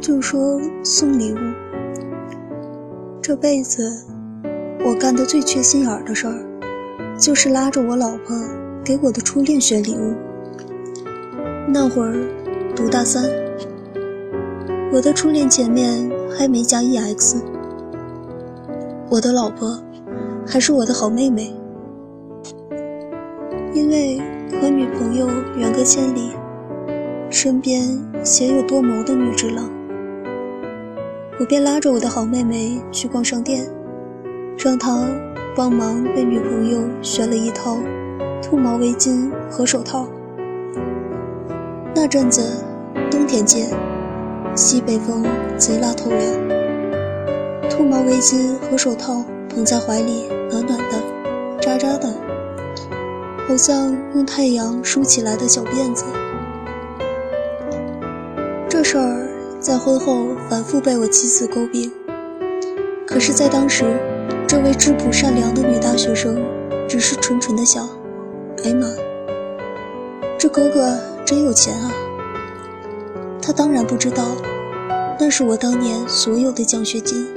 [0.00, 1.36] 就说送礼物。
[3.20, 4.04] 这辈子
[4.84, 6.38] 我干的最缺心眼儿的事儿，
[7.18, 8.36] 就是拉着我老婆
[8.84, 10.14] 给我的初恋选礼物。
[11.66, 12.14] 那会儿
[12.74, 13.24] 读大三，
[14.92, 17.42] 我的初恋前面还没加 EX，
[19.10, 19.78] 我的老婆
[20.46, 21.54] 还是我的好妹妹。
[23.74, 24.18] 因为
[24.60, 26.30] 和女朋友远隔千里，
[27.28, 27.82] 身边
[28.24, 29.70] 鲜有多谋的女之郎，
[31.40, 33.64] 我便拉着我的好妹妹去逛商店，
[34.58, 35.06] 让她
[35.54, 37.78] 帮忙为女朋友选了一套
[38.42, 40.08] 兔毛围巾和手套。
[41.94, 42.64] 那阵子
[43.08, 43.68] 冬天见，
[44.56, 45.24] 西北风
[45.56, 46.20] 贼拉透凉，
[47.70, 52.12] 兔毛围巾和手套捧在怀里，暖暖的，扎扎的。
[53.46, 56.04] 好像用太阳梳起来的小辫子。
[58.68, 59.27] 这事儿
[59.68, 61.92] 在婚后反复被我妻子诟病，
[63.06, 63.84] 可是，在当时，
[64.46, 66.42] 这位质朴善良的女大学生
[66.88, 67.86] 只是纯纯的想：
[68.64, 68.88] 哎妈，
[70.38, 71.92] 这哥哥真有钱啊！
[73.42, 74.24] 他当然不知道，
[75.20, 77.28] 那是我当年所有的奖学金。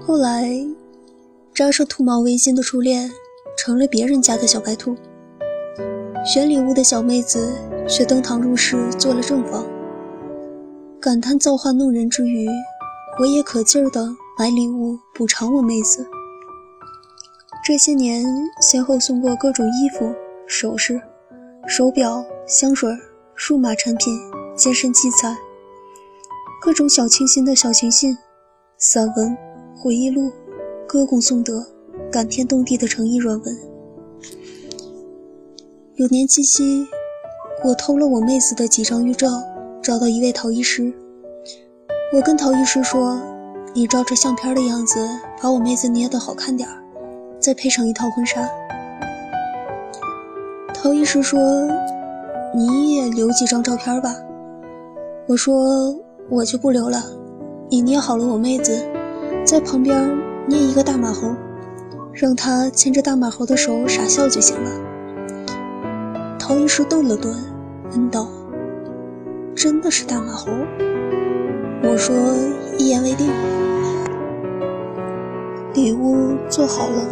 [0.00, 0.66] 后来。
[1.54, 3.10] 扎上兔毛围巾的初恋，
[3.56, 4.96] 成了别人家的小白兔。
[6.24, 7.52] 选礼物的小妹子
[7.88, 9.66] 却登堂入室做了正房。
[11.00, 12.46] 感叹造化弄人之余，
[13.18, 14.06] 我也可劲儿的
[14.38, 16.06] 买礼物补偿我妹子。
[17.64, 18.24] 这些年，
[18.60, 20.14] 先后送过各种衣服、
[20.46, 21.00] 首饰、
[21.66, 22.90] 手表、香水、
[23.34, 24.18] 数码产品、
[24.56, 25.36] 健身器材，
[26.60, 28.16] 各种小清新的小情信、
[28.76, 29.36] 散文、
[29.76, 30.30] 回忆录。
[30.86, 31.66] 歌功颂德，
[32.10, 33.58] 感天动地的诚意软文。
[35.96, 36.86] 有年七夕，
[37.64, 39.28] 我偷了我妹子的几张玉照，
[39.82, 40.92] 找到一位陶艺师。
[42.12, 43.20] 我跟陶艺师说
[43.74, 44.98] ：“你照着相片的样子，
[45.42, 46.82] 把我妹子捏得好看点儿，
[47.40, 48.48] 再配上一套婚纱。”
[50.72, 51.68] 陶艺师说
[52.54, 54.14] ：“你也留几张照片吧。”
[55.26, 55.94] 我说
[56.30, 57.02] ：“我就不留了，
[57.68, 58.88] 你捏好了我妹子，
[59.44, 60.16] 在旁边。”
[60.48, 61.34] 捏一个大马猴，
[62.10, 64.70] 让他牵着大马猴的手傻笑就行了。
[66.48, 67.36] 陶医师顿了顿，
[67.90, 68.26] 问道
[69.54, 70.48] ：“真的是大马猴？”
[71.84, 72.16] 我说
[72.78, 73.30] ：“一言为定。”
[75.76, 77.04] 礼物做好了，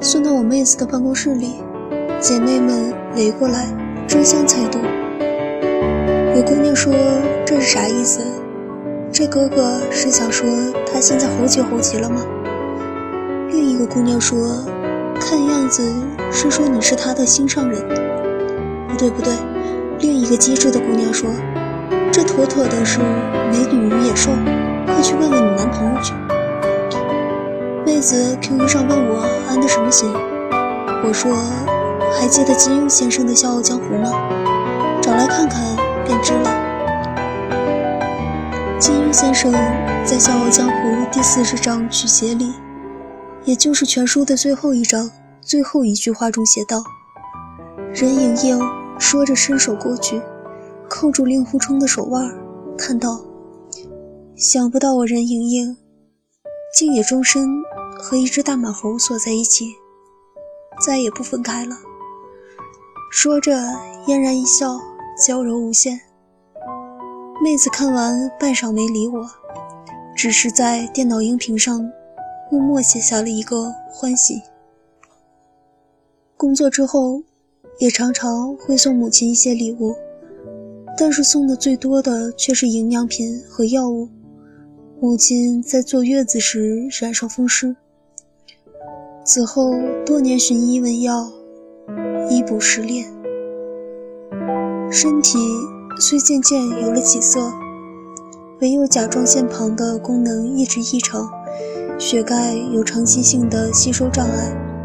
[0.00, 1.62] 送到我妹子的办公室里，
[2.18, 3.68] 姐妹们围过来
[4.08, 4.80] 争相猜度。
[6.34, 6.92] 有姑娘说
[7.46, 8.20] ：“这是啥意思？
[9.12, 10.44] 这哥哥是想说
[10.92, 12.20] 他现在猴急猴急了吗？”
[13.48, 14.36] 另一个姑娘说
[15.20, 15.88] ：“看样子
[16.32, 17.80] 是说你是他的心上人。”
[18.96, 19.32] 对不对，
[20.00, 21.30] 另一个机智的姑娘说
[22.10, 22.98] ：“这妥妥的是
[23.52, 24.30] 美女与野兽，
[24.86, 26.14] 快去问问你男朋友去。”
[27.84, 30.10] 妹子 QQ 上问我安的什么心，
[31.04, 31.32] 我说
[32.18, 34.10] ：“还记得金庸先生的《笑傲江湖》吗？
[35.02, 35.62] 找来看看
[36.04, 36.50] 便知了。”
[38.80, 39.52] 金庸先生
[40.04, 40.72] 在《笑傲江湖》
[41.10, 42.52] 第四十章曲协里。
[43.44, 45.08] 也就是全书的最后一章
[45.40, 46.82] 最后一句话中写道
[47.94, 48.60] ：“任盈盈
[48.98, 50.20] 说着伸手过去，
[50.88, 52.28] 扣住令狐冲的手腕，
[52.76, 53.20] 叹道
[54.36, 55.76] ：‘想不到我任盈盈，
[56.74, 57.46] 竟也终身
[57.98, 59.72] 和一只大马猴锁在一起，
[60.84, 61.76] 再也不分开了。’
[63.12, 63.56] 说着
[64.06, 64.78] 嫣然一笑，
[65.26, 66.00] 娇柔无限。
[67.42, 69.28] 妹子看完半晌没理我，
[70.16, 71.90] 只是在电脑荧屏上。”
[72.48, 74.40] 默默写下了一个欢喜。
[76.36, 77.20] 工作之后，
[77.78, 79.94] 也常常会送母亲一些礼物，
[80.96, 84.08] 但是送的最多的却是营养品和药物。
[84.98, 87.76] 母亲在坐月子时染上风湿，
[89.24, 89.74] 此后
[90.06, 91.30] 多年寻医问药，
[92.30, 93.12] 医不失恋，
[94.90, 95.38] 身体
[96.00, 97.52] 虽渐渐有了起色，
[98.62, 101.30] 唯有甲状腺旁的功能一直异常。
[101.98, 104.75] 血钙有长期性的吸收障碍。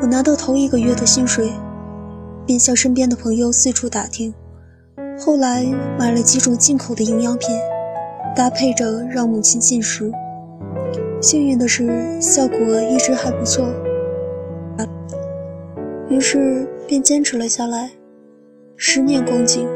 [0.00, 1.50] 我拿到头一个月的薪水，
[2.44, 4.32] 便向身边的朋友四处打听，
[5.18, 5.64] 后来
[5.98, 7.48] 买了几种进口的营养品，
[8.34, 10.12] 搭配着让母亲进食。
[11.20, 13.66] 幸运的是，效果一直还不错，
[16.08, 17.90] 于是便坚持了下来。
[18.76, 19.66] 十年光景，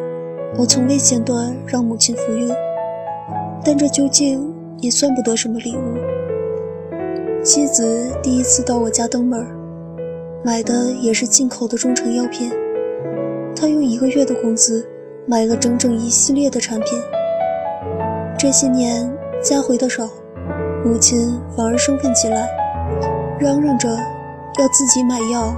[0.58, 2.54] 我从未间断让母亲服用，
[3.64, 4.48] 但这究竟……
[4.82, 7.42] 也算不得什么礼物。
[7.44, 9.46] 妻子第一次到我家登门，
[10.42, 12.50] 买的也是进口的中成药片。
[13.54, 14.86] 他用一个月的工资
[15.26, 16.98] 买了整整一系列的产品。
[18.38, 20.08] 这些年家回的少，
[20.82, 22.48] 母亲反而生分起来，
[23.38, 25.54] 嚷嚷着要自己买药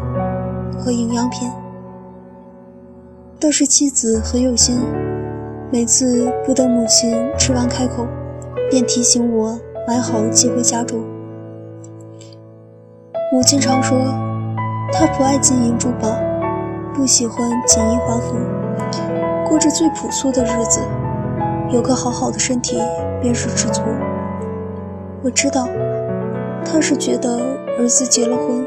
[0.79, 1.49] 和营养品。
[3.39, 4.81] 倒是妻子很有心，
[5.71, 8.05] 每次不等母亲吃完开口，
[8.69, 9.57] 便提醒我
[9.87, 11.01] 买好寄回家中。
[13.33, 13.97] 母亲常说，
[14.93, 16.15] 他不爱金银珠宝，
[16.95, 18.37] 不喜欢锦衣华服，
[19.45, 20.81] 过着最朴素的日子，
[21.71, 22.79] 有个好好的身体
[23.21, 23.81] 便是知足。
[25.23, 25.67] 我知道，
[26.65, 27.41] 他是觉得
[27.79, 28.67] 儿子结了婚，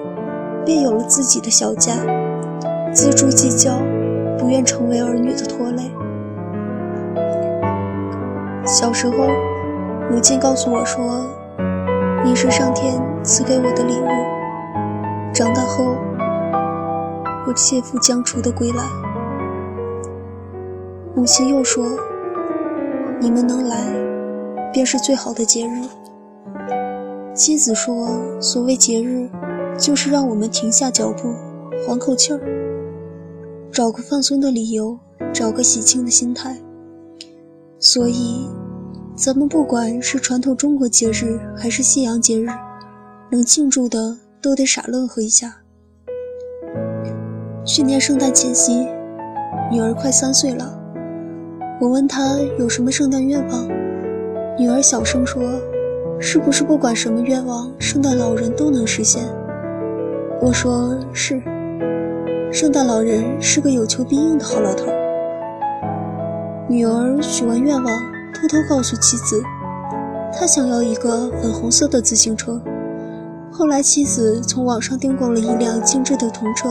[0.66, 1.94] 便有了自己的小家，
[2.94, 3.72] 锱铢计较。
[4.38, 5.90] 不愿成为儿女的拖累。
[8.64, 9.14] 小时候，
[10.12, 11.26] 母亲告诉我说
[12.24, 14.08] ：“你是上天赐给我的礼物。”
[15.34, 15.96] 长大后，
[17.48, 18.90] 我切腹将厨的归来。
[21.16, 21.86] 母亲又说
[23.22, 23.94] ：“你们能来，
[24.74, 25.82] 便是最好的节日。”
[27.34, 28.10] 妻子说
[28.42, 29.30] ：“所谓节日，
[29.78, 31.34] 就是让我们停下脚步，
[31.86, 32.40] 缓口气儿。”
[33.72, 34.98] 找个放松的理由，
[35.34, 36.58] 找个喜庆的心态。
[37.78, 38.48] 所以，
[39.16, 42.48] 咱们不管是传统中国节日还是西洋节日，
[43.30, 45.65] 能庆祝的都得傻乐呵一下。
[47.66, 48.88] 去年圣诞前夕，
[49.72, 50.78] 女儿快三岁了，
[51.82, 53.68] 我问她有什么圣诞愿望，
[54.56, 55.42] 女儿小声说
[56.22, 59.24] ：“是不是不管什么愿望，圣诞老人都能实现？”
[60.40, 61.42] 我说：“是。”
[62.54, 64.86] 圣诞老人是个有求必应的好老头。
[66.70, 67.86] 女儿许完愿望，
[68.32, 69.42] 偷偷告诉妻子，
[70.32, 72.62] 她想要一个粉红色的自行车。
[73.52, 76.70] 后来妻子从网上订购了一辆精致的童车，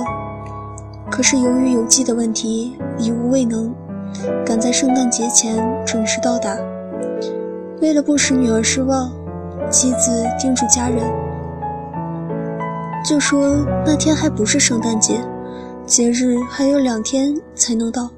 [1.14, 3.72] 可是由于邮寄的问题，礼物未能
[4.44, 6.58] 赶在圣诞节前准时到达。
[7.80, 9.12] 为了不使女儿失望，
[9.70, 10.98] 妻子叮嘱家人，
[13.08, 15.20] 就说那天还不是圣诞节。
[15.86, 18.10] 节日还有两天才能到。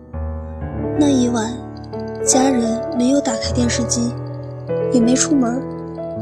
[0.99, 1.53] 那一晚，
[2.25, 4.11] 家人没有打开电视机，
[4.91, 5.61] 也没出门，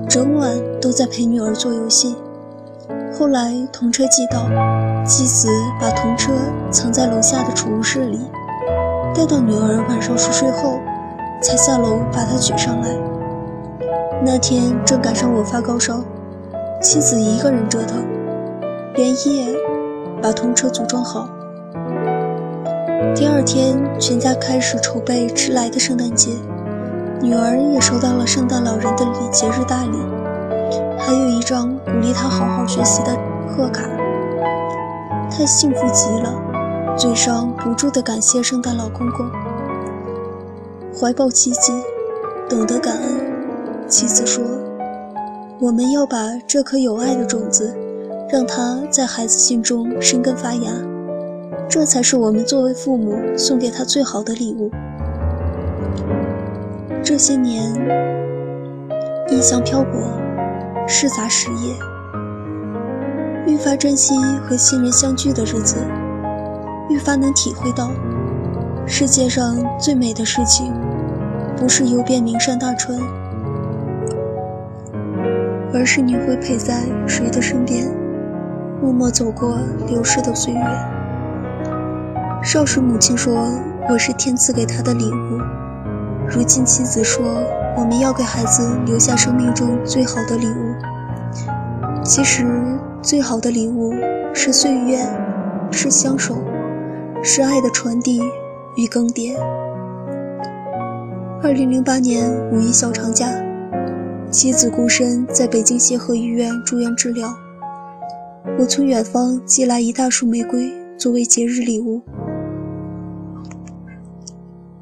[0.09, 0.51] 整晚
[0.81, 2.17] 都在陪女儿做游戏。
[3.17, 4.49] 后来童车寄到，
[5.05, 5.47] 妻子
[5.81, 6.33] 把童车
[6.69, 8.21] 藏在楼下的储物室里，
[9.15, 10.81] 待到女儿晚上熟睡后，
[11.41, 12.89] 才下楼把它取上来。
[14.25, 16.03] 那天正赶上我发高烧，
[16.83, 18.05] 妻子一个人折腾，
[18.97, 19.55] 连夜
[20.21, 21.29] 把童车组装好。
[23.15, 26.33] 第二天，全家开始筹备迟来的圣诞节。
[27.23, 29.97] 女儿也收到了圣诞老人的礼节日大礼，
[30.99, 33.17] 还有一张鼓励他好好学习的
[33.49, 33.89] 贺卡。
[35.31, 39.27] 他幸福极了，嘴上不住地感谢圣诞老公公。
[40.99, 41.73] 怀抱奇迹，
[42.49, 43.89] 懂得感恩。
[43.89, 44.45] 妻子说
[45.61, 47.77] ：“我们要把这颗有爱的种子，
[48.31, 50.71] 让它在孩子心中生根发芽。”
[51.69, 54.71] 这才是我们作为父母送给他最好的礼物。
[57.03, 57.75] 这些年，
[59.29, 60.01] 异乡漂泊，
[60.87, 61.75] 事杂失业，
[63.47, 65.77] 愈发珍惜和亲人相聚的日子，
[66.91, 67.91] 愈发能体会到，
[68.87, 70.73] 世界上最美的事情，
[71.57, 72.99] 不是游遍名山大川，
[75.73, 77.91] 而是你会陪在谁的身边，
[78.83, 79.59] 默默走过
[79.89, 80.61] 流逝的岁月。
[82.43, 83.49] 少时母亲说
[83.89, 85.41] 我是天赐给她的礼物，
[86.29, 87.25] 如今妻子说
[87.77, 90.75] 我们要给孩子留下生命中最好的礼物。
[92.05, 92.47] 其实
[93.03, 93.93] 最好的礼物
[94.33, 94.99] 是岁月，
[95.71, 96.37] 是相守，
[97.23, 98.21] 是爱的传递
[98.77, 99.37] 与更迭。
[101.43, 103.29] 二零零八年五一小长假，
[104.31, 107.29] 妻子孤身在北京协和医院住院治疗，
[108.59, 112.01] 我从远方寄来一大束玫瑰作为节日礼物。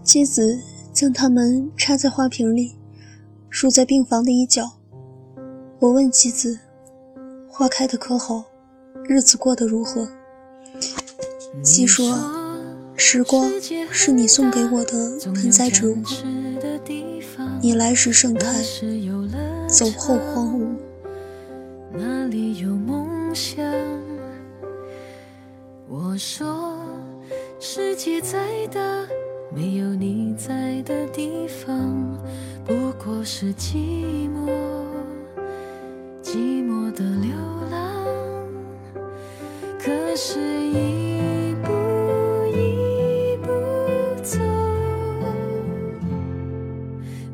[0.03, 0.59] 妻子
[0.93, 2.77] 将它们插在花瓶里，
[3.63, 4.73] 竖在病房的一角。
[5.79, 6.59] 我问妻子
[7.47, 8.45] ：“花开的可好？
[9.05, 10.09] 日子过得如何？”
[11.63, 12.13] 妻说
[12.99, 13.49] ：“时光
[13.89, 15.97] 是你送给我的盆栽植物，
[17.61, 18.53] 你来时盛开，
[19.69, 20.67] 走后荒芜。”
[25.89, 26.77] 我说
[27.61, 28.81] ：“世界再大。”
[29.55, 32.19] 没有你在的地方
[32.65, 34.51] 不过是寂寞
[36.23, 37.31] 寂寞的流
[37.71, 37.93] 浪。
[39.79, 41.71] 可是一步
[42.57, 43.49] 一步
[44.23, 44.39] 走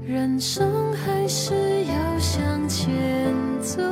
[0.04, 3.82] 人生还是要向前走。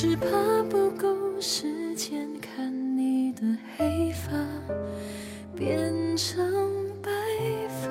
[0.00, 0.28] 只怕
[0.70, 1.08] 不够
[1.40, 3.42] 时间看你的
[3.76, 4.30] 黑发
[5.56, 6.38] 变成
[7.02, 7.10] 白
[7.68, 7.88] 发。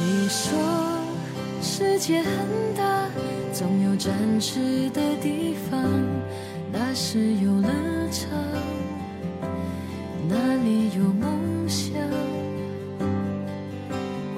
[0.00, 0.58] 你说
[1.62, 3.08] 世界很大
[3.52, 5.80] 总有展翅的地方
[6.72, 8.30] 那是有了唱
[10.28, 11.92] 那里有梦想？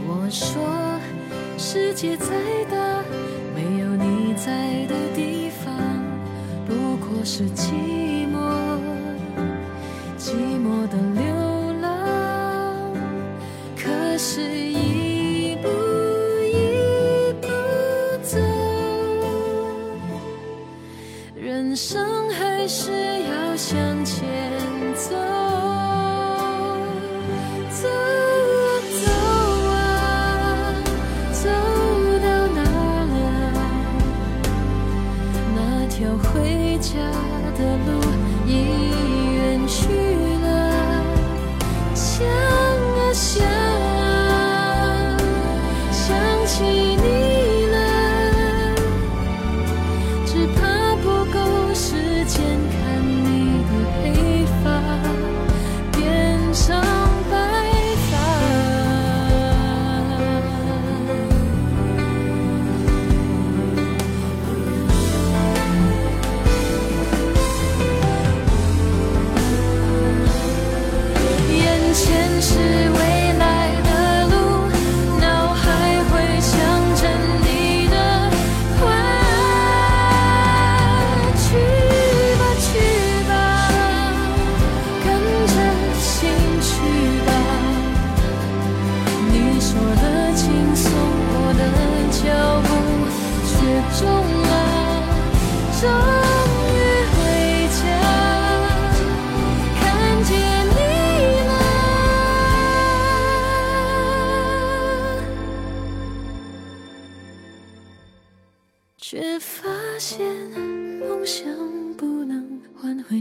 [0.09, 0.99] 我说
[1.59, 2.27] 世界再
[2.71, 3.05] 大
[3.55, 5.75] 没有你在的地方
[6.67, 8.35] 不过是寂寞
[10.19, 10.97] 寂寞的
[37.59, 38.03] 的路
[38.47, 38.86] 一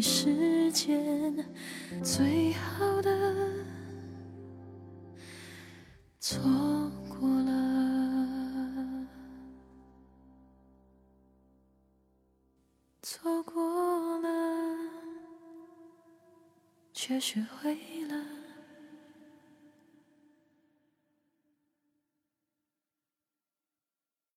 [0.07, 1.35] 世间
[2.03, 3.09] 最好的
[6.19, 6.39] 错
[7.09, 9.07] 过了。
[13.01, 14.29] 错过了
[16.93, 17.75] 却是回